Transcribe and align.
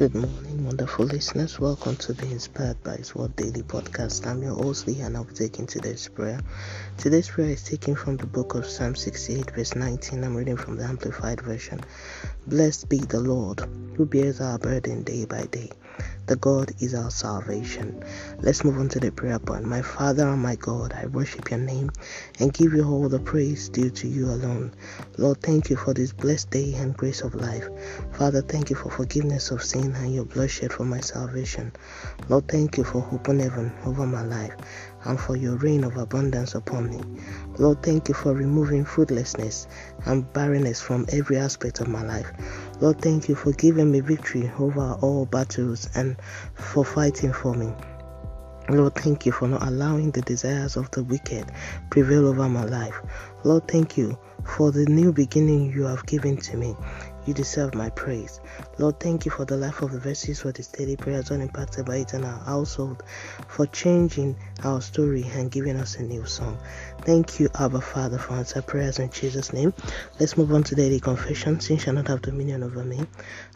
Good 0.00 0.14
morning, 0.14 0.64
wonderful 0.64 1.04
listeners. 1.04 1.60
Welcome 1.60 1.94
to 1.96 2.14
the 2.14 2.24
Inspired 2.24 2.82
by 2.82 2.96
His 2.96 3.14
Word 3.14 3.36
Daily 3.36 3.60
Podcast. 3.60 4.26
I'm 4.26 4.42
your 4.42 4.54
host, 4.54 4.86
Lee, 4.86 4.98
and 5.02 5.14
I'll 5.14 5.24
be 5.24 5.34
taking 5.34 5.66
today's 5.66 6.08
prayer. 6.08 6.40
Today's 6.96 7.28
prayer 7.28 7.50
is 7.50 7.64
taken 7.64 7.94
from 7.94 8.16
the 8.16 8.24
book 8.24 8.54
of 8.54 8.64
Psalm 8.64 8.96
68, 8.96 9.50
verse 9.50 9.74
19. 9.74 10.24
I'm 10.24 10.34
reading 10.34 10.56
from 10.56 10.78
the 10.78 10.84
Amplified 10.84 11.42
Version. 11.42 11.82
Blessed 12.46 12.88
be 12.88 12.96
the 12.96 13.20
Lord, 13.20 13.60
who 13.94 14.06
bears 14.06 14.40
our 14.40 14.58
burden 14.58 15.02
day 15.02 15.26
by 15.26 15.44
day. 15.50 15.68
The 16.30 16.36
God 16.36 16.70
is 16.78 16.94
our 16.94 17.10
salvation. 17.10 18.04
Let's 18.38 18.62
move 18.62 18.78
on 18.78 18.88
to 18.90 19.00
the 19.00 19.10
prayer 19.10 19.40
point. 19.40 19.64
My 19.64 19.82
Father 19.82 20.28
and 20.28 20.40
my 20.40 20.54
God, 20.54 20.92
I 20.92 21.06
worship 21.06 21.50
your 21.50 21.58
name 21.58 21.90
and 22.38 22.52
give 22.52 22.72
you 22.72 22.84
all 22.84 23.08
the 23.08 23.18
praise 23.18 23.68
due 23.68 23.90
to 23.90 24.06
you 24.06 24.26
alone. 24.26 24.70
Lord, 25.18 25.40
thank 25.40 25.70
you 25.70 25.76
for 25.76 25.92
this 25.92 26.12
blessed 26.12 26.50
day 26.50 26.74
and 26.74 26.96
grace 26.96 27.22
of 27.22 27.34
life. 27.34 27.68
Father, 28.12 28.42
thank 28.42 28.70
you 28.70 28.76
for 28.76 28.90
forgiveness 28.90 29.50
of 29.50 29.64
sin 29.64 29.92
and 29.96 30.14
your 30.14 30.24
blood 30.24 30.50
shed 30.50 30.72
for 30.72 30.84
my 30.84 31.00
salvation. 31.00 31.72
Lord, 32.28 32.46
thank 32.46 32.76
you 32.76 32.84
for 32.84 33.04
open 33.10 33.40
heaven 33.40 33.72
over 33.84 34.06
my 34.06 34.22
life 34.22 34.54
and 35.04 35.18
for 35.18 35.36
your 35.36 35.56
rain 35.56 35.82
of 35.82 35.96
abundance 35.96 36.54
upon 36.54 36.90
me. 36.90 37.00
Lord, 37.58 37.82
thank 37.82 38.06
you 38.06 38.14
for 38.14 38.32
removing 38.34 38.84
fruitlessness 38.84 39.66
and 40.06 40.32
barrenness 40.32 40.80
from 40.80 41.06
every 41.08 41.38
aspect 41.38 41.80
of 41.80 41.88
my 41.88 42.04
life. 42.04 42.30
Lord, 42.80 43.02
thank 43.02 43.28
you 43.28 43.34
for 43.34 43.52
giving 43.52 43.92
me 43.92 44.00
victory 44.00 44.50
over 44.58 44.96
all 45.02 45.26
battles 45.26 45.90
and 45.94 46.16
for 46.54 46.84
fighting 46.84 47.32
for 47.32 47.54
me. 47.54 47.72
Lord, 48.70 48.94
thank 48.94 49.26
you 49.26 49.32
for 49.32 49.48
not 49.48 49.66
allowing 49.66 50.12
the 50.12 50.22
desires 50.22 50.76
of 50.76 50.90
the 50.92 51.02
wicked 51.02 51.50
prevail 51.90 52.26
over 52.26 52.48
my 52.48 52.64
life. 52.64 52.98
Lord, 53.42 53.66
thank 53.68 53.96
you 53.96 54.18
for 54.44 54.70
the 54.70 54.86
new 54.86 55.12
beginning 55.12 55.72
you 55.72 55.84
have 55.84 56.06
given 56.06 56.36
to 56.36 56.56
me. 56.56 56.76
You 57.26 57.34
deserve 57.34 57.74
my 57.74 57.90
praise. 57.90 58.40
Lord, 58.78 58.98
thank 58.98 59.24
you 59.24 59.30
for 59.30 59.44
the 59.44 59.56
life 59.56 59.82
of 59.82 59.92
the 59.92 60.00
verses 60.00 60.40
for 60.40 60.52
this 60.52 60.68
daily 60.68 60.96
prayers 60.96 61.30
unimpacted 61.30 61.84
by 61.84 61.96
it 61.96 62.14
in 62.14 62.24
our 62.24 62.38
household, 62.44 63.02
for 63.46 63.66
changing 63.66 64.36
our 64.64 64.80
story 64.80 65.24
and 65.34 65.50
giving 65.50 65.76
us 65.76 65.96
a 65.96 66.02
new 66.02 66.24
song. 66.24 66.58
Thank 67.02 67.38
you, 67.38 67.48
Abba 67.58 67.82
Father, 67.82 68.18
for 68.18 68.34
answer 68.34 68.62
prayers 68.62 68.98
in 68.98 69.10
Jesus' 69.10 69.52
name. 69.52 69.74
Let's 70.18 70.36
move 70.36 70.52
on 70.52 70.64
to 70.64 70.74
daily 70.74 70.98
confession. 70.98 71.60
Sin 71.60 71.78
shall 71.78 71.94
not 71.94 72.08
have 72.08 72.22
dominion 72.22 72.62
over 72.62 72.82
me. 72.82 73.06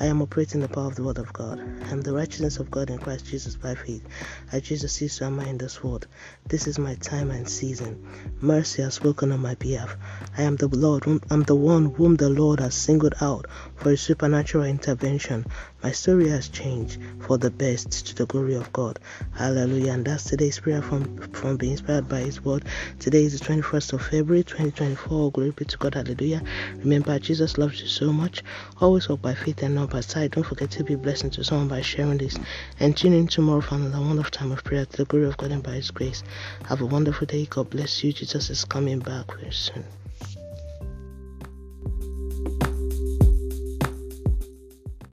I 0.00 0.06
am 0.06 0.22
operating 0.22 0.60
the 0.60 0.68
power 0.68 0.86
of 0.86 0.96
the 0.96 1.04
word 1.04 1.18
of 1.18 1.32
God. 1.32 1.60
I 1.60 1.90
am 1.90 2.00
the 2.00 2.14
righteousness 2.14 2.58
of 2.58 2.70
God 2.70 2.90
in 2.90 2.98
Christ 2.98 3.26
Jesus 3.26 3.54
by 3.56 3.74
faith. 3.76 4.06
I 4.52 4.60
Jesus 4.60 5.00
is 5.02 5.18
to 5.18 5.26
am 5.26 5.40
I 5.40 5.46
in 5.46 5.58
this 5.58 5.82
world. 5.84 6.08
This 6.46 6.66
is 6.66 6.78
my 6.78 6.94
time 6.96 7.30
and 7.30 7.48
season. 7.48 8.06
Mercy 8.40 8.82
has 8.82 8.94
spoken 8.94 9.32
on 9.32 9.40
my 9.40 9.54
behalf. 9.54 9.71
I 9.76 10.42
am 10.42 10.56
the 10.56 10.68
Lord. 10.68 11.04
I'm 11.30 11.42
the 11.42 11.54
one 11.54 11.94
whom 11.94 12.16
the 12.16 12.28
Lord 12.28 12.60
has 12.60 12.74
singled 12.74 13.14
out 13.20 13.46
for 13.76 13.90
a 13.90 13.96
supernatural 13.96 14.64
intervention. 14.64 15.46
My 15.82 15.92
story 15.92 16.28
has 16.28 16.48
changed 16.48 16.98
for 17.20 17.38
the 17.38 17.50
best 17.50 18.06
to 18.06 18.14
the 18.14 18.26
glory 18.26 18.54
of 18.54 18.72
God. 18.72 18.98
Hallelujah. 19.34 19.92
And 19.92 20.04
that's 20.04 20.24
today's 20.24 20.58
prayer 20.58 20.80
from, 20.80 21.18
from 21.32 21.56
being 21.56 21.72
inspired 21.72 22.08
by 22.08 22.20
His 22.20 22.44
word. 22.44 22.64
Today 22.98 23.24
is 23.24 23.40
the 23.40 23.44
21st 23.44 23.94
of 23.94 24.02
February 24.02 24.44
2024. 24.44 25.32
Glory 25.32 25.50
be 25.50 25.64
to 25.64 25.76
God. 25.78 25.94
Hallelujah. 25.94 26.42
Remember, 26.76 27.18
Jesus 27.18 27.58
loves 27.58 27.80
you 27.80 27.88
so 27.88 28.12
much. 28.12 28.42
Always 28.80 29.08
walk 29.08 29.22
by 29.22 29.34
faith 29.34 29.62
and 29.62 29.74
not 29.74 29.90
by 29.90 30.00
sight. 30.00 30.32
Don't 30.32 30.44
forget 30.44 30.70
to 30.72 30.84
be 30.84 30.94
blessing 30.94 31.30
to 31.30 31.44
someone 31.44 31.68
by 31.68 31.80
sharing 31.80 32.18
this. 32.18 32.38
And 32.78 32.96
tune 32.96 33.12
in 33.12 33.26
tomorrow 33.26 33.60
for 33.60 33.74
another 33.74 34.00
wonderful 34.00 34.30
time 34.30 34.52
of 34.52 34.64
prayer 34.64 34.84
to 34.84 34.96
the 34.98 35.04
glory 35.04 35.26
of 35.26 35.36
God 35.36 35.50
and 35.50 35.62
by 35.62 35.72
His 35.72 35.90
grace. 35.90 36.22
Have 36.68 36.80
a 36.80 36.86
wonderful 36.86 37.26
day. 37.26 37.46
God 37.46 37.70
bless 37.70 38.04
you. 38.04 38.12
Jesus 38.12 38.50
is 38.50 38.64
coming 38.64 39.00
back 39.00 39.32
very 39.42 39.52
soon. 39.62 40.01